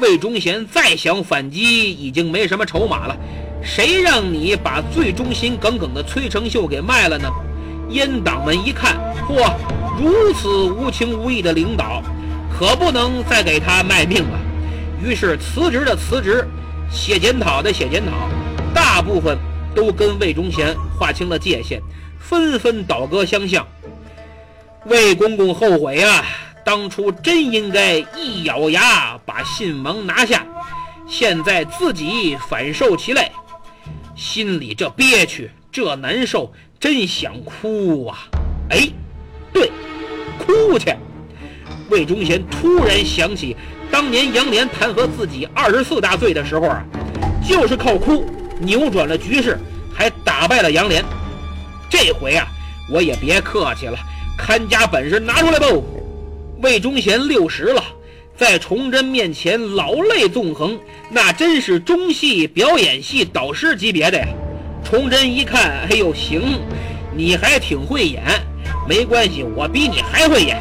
[0.00, 3.16] 魏忠贤再想反击，已经没什么筹码了。
[3.62, 7.30] 谁让你把最忠心耿耿的崔成秀给卖了呢？
[7.90, 8.96] 阉党们一看，
[9.28, 9.54] 嚯，
[9.96, 12.02] 如此无情无义的领导，
[12.56, 14.38] 可不能再给他卖命了。
[15.02, 16.46] 于是辞职的辞职，
[16.90, 18.12] 写检讨的写检讨，
[18.72, 19.36] 大部分
[19.74, 21.80] 都跟魏忠贤划清了界限，
[22.18, 23.66] 纷纷倒戈相向。
[24.86, 26.24] 魏公公后悔啊，
[26.64, 30.46] 当初真应该一咬牙把信王拿下，
[31.08, 33.32] 现在自己反受其累，
[34.14, 36.52] 心里这憋屈，这难受。
[36.80, 38.28] 真想哭啊！
[38.68, 38.86] 哎，
[39.54, 39.72] 对，
[40.38, 40.94] 哭去。
[41.90, 43.56] 魏忠贤突然想起，
[43.90, 46.84] 当年杨涟弹劾自己二十四大罪的时候啊，
[47.46, 48.24] 就是靠哭
[48.58, 49.58] 扭转了局势，
[49.92, 51.02] 还打败了杨涟。
[51.90, 52.46] 这回啊，
[52.90, 53.98] 我也别客气了，
[54.36, 55.66] 看家本事拿出来吧。
[56.62, 57.82] 魏忠贤六十了，
[58.36, 60.78] 在崇祯面前老泪纵横，
[61.10, 64.26] 那真是中戏表演系导师级别的呀。
[64.82, 66.58] 崇祯一看，哎呦，行，
[67.14, 68.22] 你还挺会演，
[68.88, 70.58] 没关系，我比你还会演。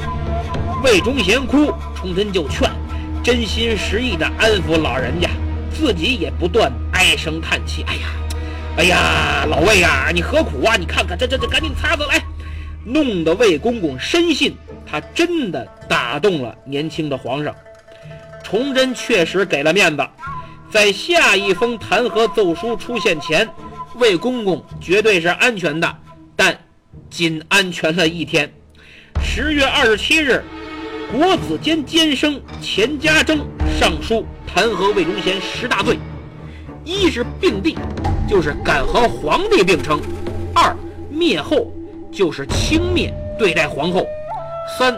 [0.84, 2.70] 魏忠贤哭，崇祯就劝，
[3.24, 5.30] 真心实意的安抚老人家，
[5.74, 7.86] 自己也不断唉声叹气。
[7.88, 8.02] 哎呀，
[8.76, 10.76] 哎呀，老魏呀，你何苦啊？
[10.76, 12.22] 你看看这这这，赶紧擦擦来，
[12.84, 14.54] 弄得魏公公深信
[14.86, 17.56] 他真的打动了年轻的皇上。
[18.44, 20.06] 崇祯确实给了面子，
[20.70, 23.50] 在下一封弹劾奏书出现前。
[23.96, 25.96] 魏公公绝对是安全的，
[26.36, 26.58] 但
[27.10, 28.52] 仅安全了一天。
[29.24, 30.44] 十月二十七日，
[31.14, 33.46] 国子监监生钱家征
[33.80, 36.00] 上书弹劾魏忠贤十大罪：
[36.84, 37.78] 一是并帝，
[38.28, 40.00] 就是敢和皇帝并称；
[40.56, 40.76] 二
[41.12, 41.72] 灭后，
[42.12, 44.02] 就是轻蔑对待皇后；
[44.76, 44.92] 三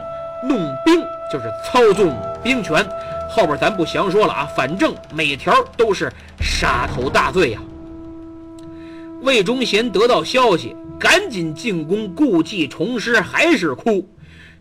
[0.48, 2.82] 弄兵，就是操纵兵权。
[3.30, 7.60] 后边咱不详说了啊，反正每条都是杀头大罪呀。
[9.22, 14.08] 魏忠贤得到消息，赶紧进宫，故技重施，还是哭。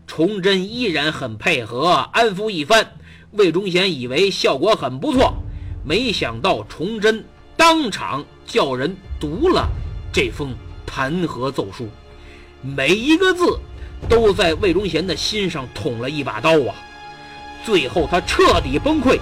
[0.07, 2.93] 崇祯依然很配合，安抚一番。
[3.31, 5.33] 魏忠贤以为效果很不错，
[5.83, 7.25] 没想到崇祯
[7.57, 9.67] 当场叫人读了
[10.13, 11.89] 这封弹劾奏书，
[12.61, 13.59] 每一个字
[14.07, 16.75] 都在魏忠贤的心上捅了一把刀啊！
[17.65, 19.19] 最后他彻底崩溃。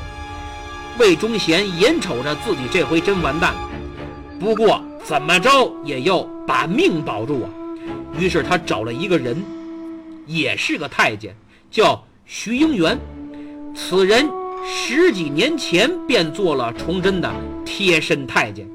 [0.99, 3.69] 魏忠贤眼瞅着自己这回真完蛋了，
[4.39, 7.49] 不过怎么着也要把命保住啊！
[8.19, 9.43] 于是他找了一个人，
[10.25, 11.35] 也是个太监，
[11.69, 12.97] 叫徐英元。
[13.75, 14.29] 此人
[14.65, 17.31] 十几年前便做了崇祯的
[17.65, 18.67] 贴身太监，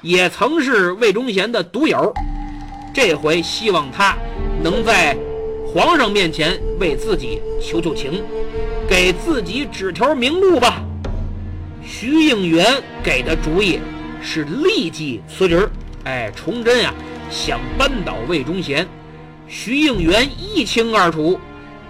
[0.00, 2.12] 也曾是魏忠贤的毒友。
[2.94, 4.16] 这回希望他
[4.62, 5.16] 能在
[5.66, 8.22] 皇上面前为自己求求情，
[8.88, 10.82] 给自己指条明路吧。
[11.82, 12.66] 徐应元
[13.02, 13.80] 给的主意
[14.20, 15.68] 是立即辞职。
[16.04, 16.92] 哎，崇祯呀，
[17.30, 18.86] 想扳倒魏忠贤，
[19.54, 21.38] 徐应元一清二楚。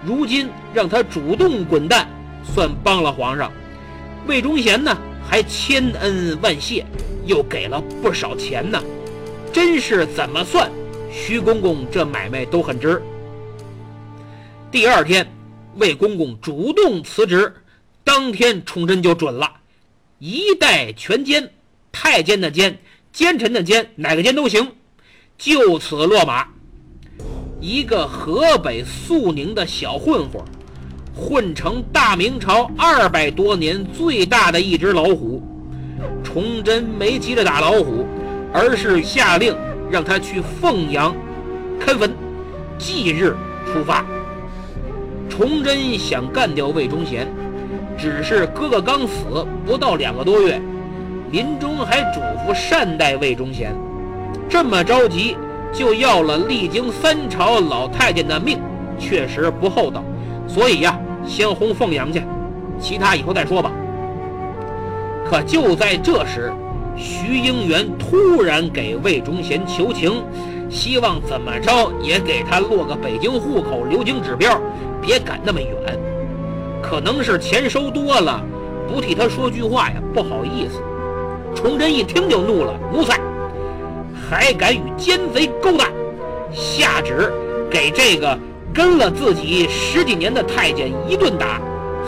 [0.05, 2.05] 如今让他主动滚蛋。
[2.53, 3.49] 算帮了皇上，
[4.27, 4.95] 魏忠贤呢
[5.25, 6.85] 还千恩万谢，
[7.25, 8.83] 又给了不少钱呢，
[9.53, 10.69] 真是怎么算，
[11.09, 13.01] 徐公公这买卖都很值。
[14.69, 15.25] 第二天，
[15.77, 17.55] 魏公公主动辞职，
[18.03, 19.49] 当天崇祯就准了，
[20.19, 21.49] 一代全监，
[21.93, 22.77] 太监的监，
[23.13, 24.69] 奸臣的奸，哪个奸都行，
[25.37, 26.45] 就此落马。
[27.63, 30.43] 一个河北肃宁的小混混。
[31.15, 35.41] 混成大明朝二百多年最大的一只老虎，
[36.23, 38.05] 崇祯没急着打老虎，
[38.51, 39.55] 而是下令
[39.89, 41.15] 让他去凤阳
[41.79, 42.11] 看坟，
[42.77, 43.33] 即日
[43.71, 44.03] 出发。
[45.29, 47.31] 崇祯想干掉魏忠贤，
[47.97, 50.59] 只是哥哥刚死不到两个多月，
[51.31, 53.73] 临终还嘱咐善待魏忠贤，
[54.49, 55.37] 这么着急
[55.73, 58.59] 就要了历经三朝老太监的命，
[58.99, 60.03] 确实不厚道。
[60.47, 62.21] 所以呀，先轰凤阳去，
[62.79, 63.71] 其他以后再说吧。
[65.25, 66.53] 可就在这时，
[66.95, 70.23] 徐英元突然给魏忠贤求情，
[70.69, 74.59] 希望怎么着也给他落个北京户口、留京指标，
[75.01, 75.99] 别赶那么远。
[76.81, 78.43] 可能是钱收多了，
[78.87, 80.79] 不替他说句话呀，不好意思。
[81.55, 83.19] 崇祯一听就怒了：“奴才，
[84.33, 85.85] 还敢与奸贼勾搭？
[86.51, 87.31] 下旨
[87.69, 88.37] 给这个。”
[88.73, 91.61] 跟了自己十几年的太监一顿打，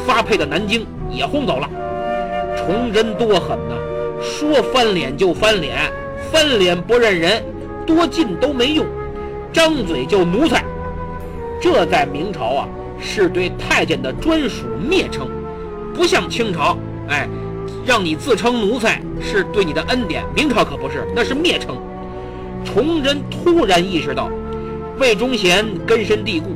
[0.03, 1.69] 发配到南京也轰走了。
[2.57, 3.75] 崇祯多狠呐！
[4.19, 5.77] 说翻脸就翻脸，
[6.31, 7.43] 翻脸不认人，
[7.85, 8.83] 多近都没用，
[9.53, 10.65] 张嘴就奴才。
[11.61, 12.67] 这在明朝啊，
[12.99, 15.29] 是对太监的专属蔑称，
[15.93, 16.75] 不像清朝，
[17.07, 17.29] 哎，
[17.85, 20.23] 让你自称奴才是对你的恩典。
[20.35, 21.77] 明朝可不是，那是蔑称。
[22.65, 24.29] 崇祯突然意识到。
[24.97, 26.55] 魏忠贤根深蒂固，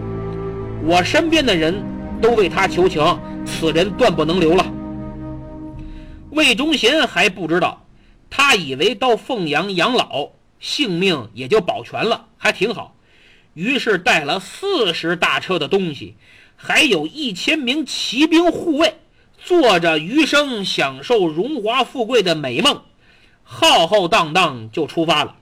[0.83, 1.83] 我身边的人
[2.21, 4.65] 都为他求情，此人断不能留了。
[6.31, 7.85] 魏忠贤还不知道，
[8.29, 12.95] 他以为到凤阳养老，性命也就保全了，还挺好。
[13.55, 16.15] 于是带了四十大车的东西，
[16.55, 18.99] 还有一千名骑兵护卫，
[19.37, 22.83] 坐着余生享受荣华富贵的美梦，
[23.43, 25.35] 浩浩荡荡就出发了。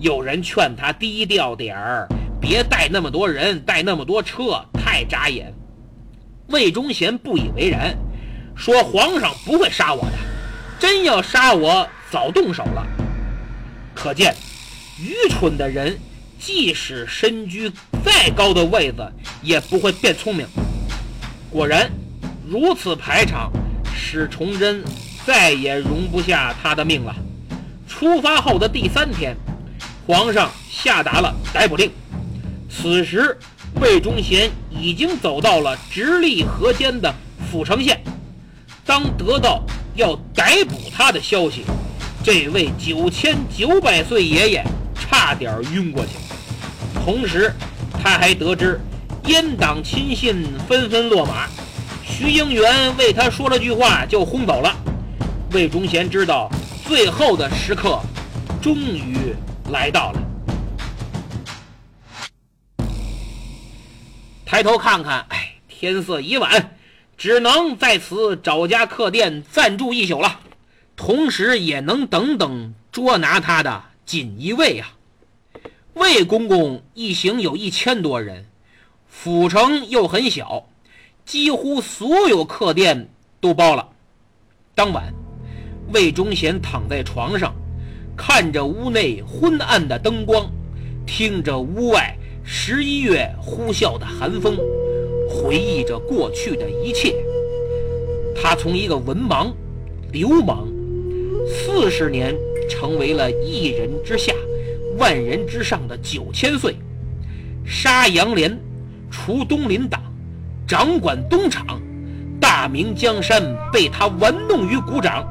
[0.00, 2.08] 有人劝他低调点儿，
[2.40, 5.52] 别带那么多人，带那么多车，太扎眼。
[6.46, 7.94] 魏忠贤不以为然，
[8.56, 10.12] 说：“皇上不会杀我的，
[10.78, 12.86] 真要杀我，早动手了。”
[13.94, 14.34] 可见，
[14.98, 15.98] 愚蠢的人，
[16.38, 17.70] 即使身居
[18.02, 19.06] 再高的位子，
[19.42, 20.46] 也不会变聪明。
[21.50, 21.90] 果然，
[22.48, 23.52] 如此排场，
[23.94, 24.82] 使崇祯
[25.26, 27.14] 再也容不下他的命了。
[27.86, 29.36] 出发后的第三天。
[30.10, 31.88] 皇上下达了逮捕令。
[32.68, 33.38] 此时，
[33.80, 37.14] 魏忠贤已经走到了直隶河间的
[37.48, 38.02] 阜城县。
[38.84, 39.62] 当得到
[39.94, 41.62] 要逮捕他的消息，
[42.24, 44.64] 这位九千九百岁爷爷
[44.96, 46.10] 差点晕过去。
[47.04, 47.54] 同时，
[48.02, 48.80] 他还得知
[49.22, 51.46] 阉党亲信纷纷落马，
[52.04, 54.74] 徐应元为他说了句话就轰走了。
[55.52, 56.50] 魏忠贤知道
[56.84, 58.00] 最后的时刻
[58.60, 59.36] 终于。
[59.70, 60.20] 来到了，
[64.44, 66.76] 抬头看看，哎，天色已晚，
[67.16, 70.40] 只能在此找家客店暂住一宿了，
[70.96, 74.92] 同时也能等等捉拿他的锦衣卫啊。
[75.94, 78.46] 魏公公一行有一千多人，
[79.08, 80.66] 府城又很小，
[81.24, 83.08] 几乎所有客店
[83.40, 83.88] 都包了。
[84.74, 85.14] 当晚，
[85.92, 87.54] 魏忠贤躺在床上。
[88.22, 90.44] 看着屋内昏暗的灯光，
[91.06, 92.14] 听着屋外
[92.44, 94.58] 十一月呼啸的寒风，
[95.26, 97.14] 回忆着过去的一切。
[98.36, 99.50] 他从一个文盲、
[100.12, 100.68] 流氓，
[101.48, 102.36] 四十年
[102.68, 104.34] 成为了一人之下、
[104.98, 106.76] 万人之上的九千岁，
[107.64, 108.54] 杀杨连，
[109.10, 109.98] 除东林党，
[110.68, 111.80] 掌管东厂，
[112.38, 113.42] 大明江山
[113.72, 115.26] 被他玩弄于股掌，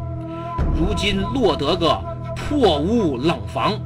[0.76, 2.02] 如今落得个
[2.50, 3.80] 破屋冷房，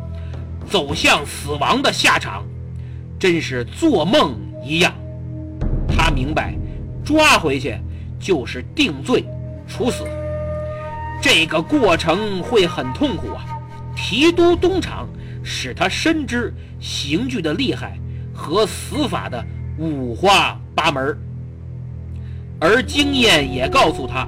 [0.70, 2.46] 走向死亡的下场，
[3.20, 4.94] 真是做梦一样。
[5.86, 6.56] 他明白，
[7.04, 7.78] 抓回去
[8.18, 9.26] 就是定罪、
[9.68, 10.06] 处死，
[11.22, 13.44] 这个过程会很痛苦啊。
[13.98, 15.10] 提督东厂
[15.44, 18.00] 使他深知刑具的厉害
[18.34, 19.44] 和死法的
[19.78, 21.18] 五花八门，
[22.62, 24.26] 而经验也告诉他，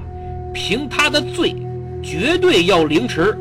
[0.52, 1.56] 凭他的罪，
[2.02, 3.34] 绝对要凌迟，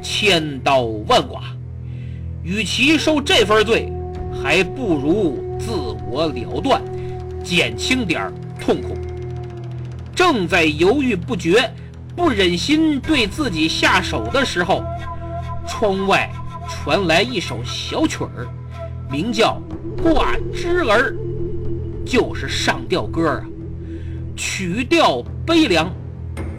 [0.00, 1.42] 千刀万剐。
[2.42, 3.92] 与其受这份罪，
[4.42, 5.72] 还不如自
[6.10, 6.82] 我了断。
[7.42, 8.96] 减轻点痛苦。
[10.14, 11.70] 正在犹豫不决、
[12.14, 14.84] 不忍心对自己下手的时候，
[15.66, 16.30] 窗外
[16.68, 18.46] 传来一首小曲儿，
[19.10, 19.60] 名叫
[20.02, 21.12] 《挂枝儿》，
[22.04, 23.44] 就是上吊歌啊。
[24.36, 25.90] 曲调悲凉，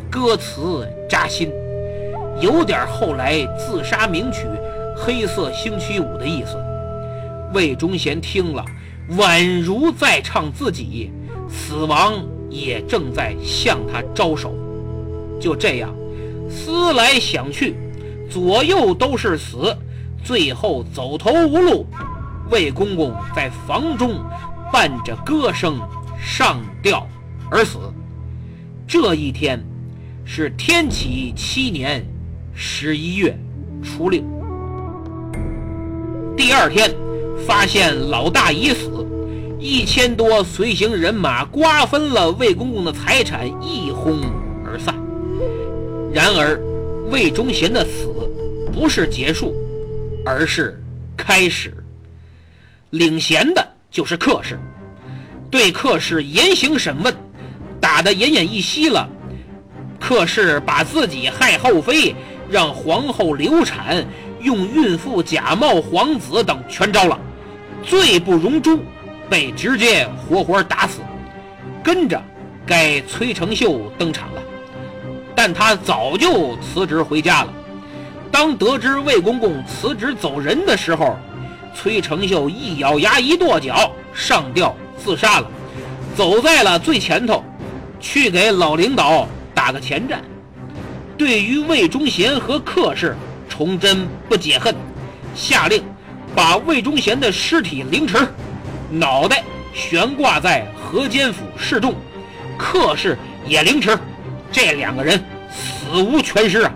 [0.10, 1.52] 歌词扎心，
[2.42, 4.48] 有点后来自杀名曲
[4.98, 6.58] 《黑色星期五》的意思。
[7.54, 8.66] 魏忠贤听了。
[9.18, 11.12] 宛如在唱自己，
[11.50, 12.14] 死亡
[12.50, 14.56] 也正在向他招手。
[15.38, 15.94] 就这样，
[16.50, 17.76] 思来想去，
[18.30, 19.76] 左右都是死，
[20.24, 21.86] 最后走投无路。
[22.50, 24.24] 魏公公在房中
[24.72, 25.78] 伴着歌声
[26.18, 27.06] 上吊
[27.50, 27.80] 而死。
[28.88, 29.62] 这一天
[30.24, 32.06] 是天启七年
[32.54, 33.38] 十一月
[33.84, 34.22] 初六。
[36.36, 36.94] 第二天。
[37.48, 39.04] 发现老大已死，
[39.60, 44.22] 一千多随行人马瓜分了魏公公的财产，一哄
[44.64, 44.94] 而散。
[46.14, 46.62] 然而，
[47.10, 48.14] 魏忠贤的死
[48.72, 49.56] 不是结束，
[50.24, 50.80] 而是
[51.18, 51.74] 开始。
[52.92, 54.60] 领衔的就是客氏，
[55.50, 57.12] 对客氏严刑审问，
[57.80, 59.10] 打得奄奄一息了。
[60.00, 62.16] 客氏把自己害后妃，
[62.52, 64.06] 让皇后流产，
[64.42, 67.18] 用孕妇假冒皇子等全招了。
[67.82, 68.78] 罪不容诛，
[69.30, 71.00] 被直接活活打死。
[71.82, 72.22] 跟着，
[72.66, 74.42] 该崔成秀登场了，
[75.34, 77.54] 但他早就辞职回家了。
[78.30, 81.18] 当得知魏公公辞职走人的时候，
[81.74, 85.48] 崔成秀一咬牙一跺脚，上吊自杀了，
[86.16, 87.44] 走在了最前头，
[88.00, 89.26] 去给老领导
[89.56, 90.22] 打个前站。
[91.22, 93.16] 对于魏忠贤和客氏，
[93.48, 94.76] 崇祯不解恨，
[95.36, 95.84] 下令。
[96.34, 98.28] 把魏忠贤的尸体凌迟，
[98.90, 101.94] 脑袋悬挂在河间府示众，
[102.58, 103.16] 客氏
[103.46, 103.96] 也凌迟，
[104.52, 106.74] 这两个人死无全尸啊！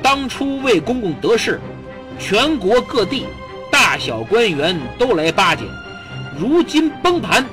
[0.00, 1.60] 当初魏公公得势，
[2.16, 3.26] 全国各地
[3.72, 5.64] 大小官员都来巴结，
[6.38, 7.44] 如今崩盘，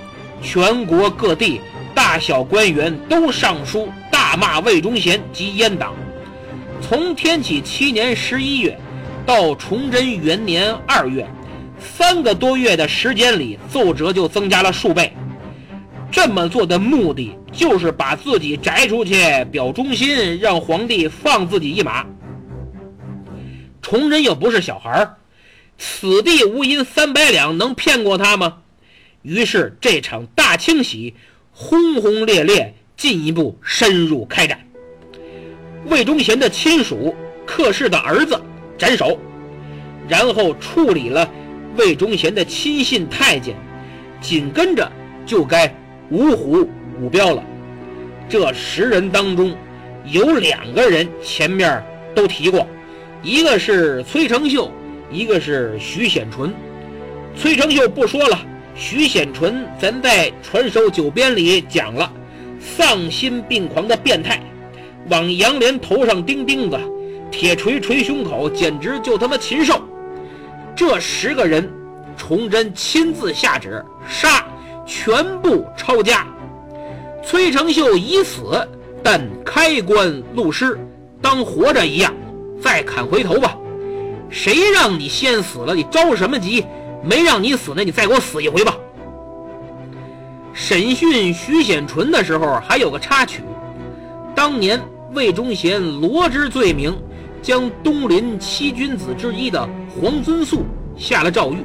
[0.43, 1.61] 全国各地
[1.95, 3.89] 大小官员都上书
[4.27, 5.95] 大骂魏忠贤及阉党。
[6.81, 8.77] 从天启七年十一月。
[9.25, 11.27] 到崇祯元年二月，
[11.79, 15.13] 三个多月的时间里，奏折就增加了数倍。
[16.09, 19.15] 这么做的目的就是把自己摘出去
[19.51, 22.05] 表忠心，让皇帝放自己一马。
[23.81, 25.17] 崇祯又不是小孩儿，
[25.77, 28.59] 此地无银三百两，能骗过他吗？
[29.23, 31.15] 于是这场大清洗
[31.51, 34.59] 轰轰烈烈，进一步深入开展。
[35.85, 38.37] 魏忠贤的亲属客氏的儿子。
[38.77, 39.17] 斩首，
[40.07, 41.27] 然后处理了
[41.77, 43.55] 魏忠贤的亲信太监，
[44.21, 44.91] 紧跟着
[45.25, 45.73] 就该
[46.11, 46.69] 五虎
[47.01, 47.43] 五彪了。
[48.29, 49.57] 这十人当中，
[50.05, 51.83] 有两个人前面
[52.13, 52.67] 都提过，
[53.23, 54.71] 一个是崔成秀，
[55.11, 56.53] 一个是徐显纯。
[57.35, 58.39] 崔成秀不说了，
[58.75, 62.13] 徐显纯咱在传授九编里讲了，
[62.59, 64.41] 丧心病狂的变态，
[65.09, 66.79] 往杨连头上钉钉子。
[67.29, 69.81] 铁锤锤胸口，简直就他妈禽兽！
[70.75, 71.69] 这十个人，
[72.15, 74.45] 崇祯亲自下旨杀，
[74.85, 76.25] 全部抄家。
[77.23, 78.67] 崔成秀已死，
[79.03, 80.79] 但开棺录尸，
[81.21, 82.13] 当活着一样，
[82.61, 83.57] 再砍回头吧。
[84.29, 85.75] 谁让你先死了？
[85.75, 86.65] 你着什么急？
[87.03, 88.77] 没让你死呢，你再给我死一回吧。
[90.59, 93.43] 审讯徐显纯的时候，还有个插曲，
[94.33, 94.81] 当年
[95.13, 96.97] 魏忠贤罗织罪名。
[97.43, 100.65] 将东林七君子之一的黄遵素
[100.97, 101.57] 下了诏狱，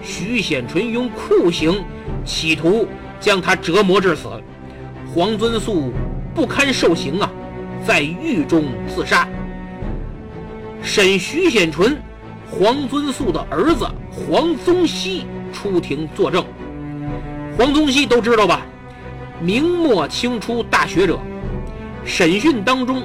[0.00, 1.84] 徐显纯用酷刑
[2.24, 2.86] 企图
[3.18, 4.28] 将他折磨致死。
[5.12, 5.92] 黄遵素
[6.32, 7.28] 不堪受刑啊，
[7.84, 9.28] 在狱中自杀。
[10.80, 12.00] 审徐显纯、
[12.48, 16.42] 黄遵素的儿子黄宗羲出庭作证。
[17.56, 18.62] 黄宗羲都知道吧？
[19.40, 21.18] 明末清初大学者。
[22.04, 23.02] 审讯当中，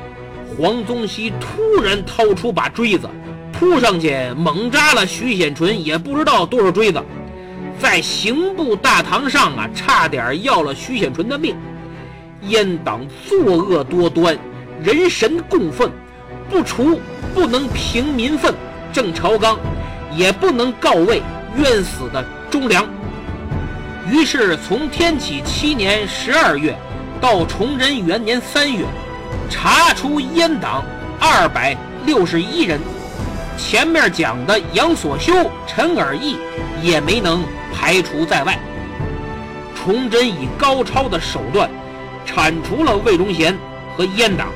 [0.55, 3.09] 黄宗羲突然掏出把锥子，
[3.51, 7.03] 扑上去猛扎了徐显纯，也不知道多少锥子，
[7.77, 11.55] 在刑部大堂上啊，差点要了徐显纯的命。
[12.47, 14.37] 阉党作恶多端，
[14.81, 15.91] 人神共愤，
[16.49, 16.99] 不除
[17.33, 18.53] 不能平民愤。
[18.93, 19.59] 郑朝纲
[20.15, 21.21] 也不能告慰
[21.57, 22.87] 冤死的忠良。
[24.11, 26.75] 于是从天启七年十二月。
[27.19, 28.85] 到崇祯元年三月，
[29.49, 30.85] 查出阉党
[31.19, 32.79] 二百六十一人，
[33.57, 35.33] 前面讲的杨所修、
[35.65, 36.37] 陈尔义
[36.83, 37.43] 也没能
[37.73, 38.59] 排除在外。
[39.75, 41.67] 崇祯以高超的手段
[42.23, 43.57] 铲除了魏忠贤
[43.97, 44.49] 和阉党，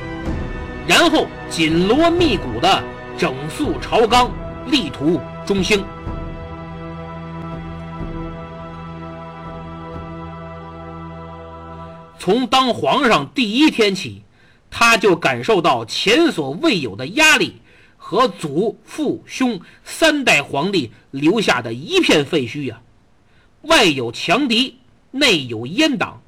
[0.86, 2.80] 然后紧锣密鼓地
[3.18, 4.30] 整肃朝纲，
[4.66, 5.84] 力图中兴。
[12.24, 14.22] 从当皇上第一天起，
[14.70, 17.56] 他就感受到前所未有的压力
[17.96, 22.80] 和祖父兄三代皇帝留下的一片废墟呀。
[23.62, 24.78] 外有强敌，
[25.10, 26.22] 内有阉党，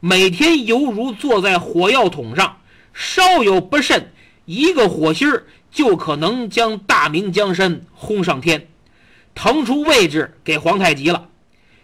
[0.00, 2.60] 每天犹如坐在火药桶上，
[2.94, 4.12] 稍有不慎，
[4.46, 8.66] 一个火星儿就可能将大明江山轰上天，
[9.34, 11.28] 腾出位置给皇太极了。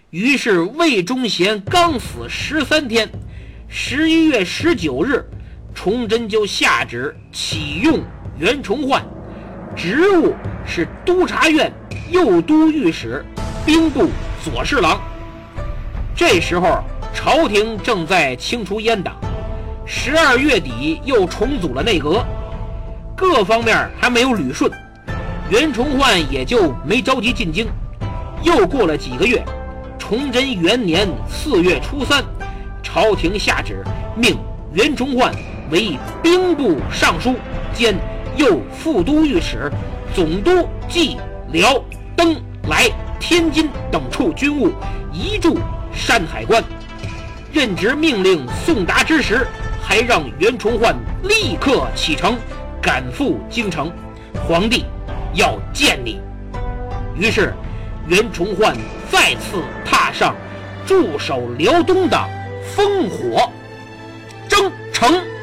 [0.09, 3.11] 于是魏忠贤刚死十三天。
[3.73, 5.25] 十一月十九日，
[5.73, 8.01] 崇祯就下旨启用
[8.37, 9.01] 袁崇焕，
[9.77, 10.35] 职务
[10.67, 11.73] 是督察院
[12.11, 13.25] 右都御史、
[13.65, 14.09] 兵部
[14.43, 15.01] 左侍郎。
[16.17, 16.83] 这时候，
[17.15, 19.15] 朝廷正在清除阉党，
[19.87, 22.27] 十二月底又重组了内阁，
[23.17, 24.69] 各方面还没有捋顺，
[25.49, 27.69] 袁崇焕也就没着急进京。
[28.43, 29.45] 又过了几个月，
[29.97, 32.25] 崇祯元年四月初三。
[32.93, 33.85] 朝廷下旨，
[34.17, 34.37] 命
[34.73, 35.33] 袁崇焕
[35.71, 37.37] 为兵部尚书
[37.73, 37.95] 兼
[38.37, 39.71] 右副都御史、
[40.13, 41.17] 总督蓟
[41.53, 41.81] 辽
[42.17, 42.35] 登
[42.69, 44.73] 莱天津等处军务，
[45.13, 45.57] 移驻
[45.93, 46.61] 山海关。
[47.53, 49.47] 任职命令送达之时，
[49.81, 52.37] 还让袁崇焕立刻启程，
[52.83, 53.89] 赶赴京城。
[54.49, 54.85] 皇帝
[55.35, 56.21] 要见你。
[57.15, 57.55] 于是，
[58.09, 58.77] 袁崇焕
[59.09, 60.35] 再次踏上
[60.85, 62.40] 驻守辽东的。
[62.77, 63.51] 烽火
[64.49, 65.40] 征程。